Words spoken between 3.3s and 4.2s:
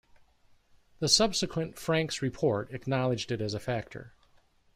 it as a factor.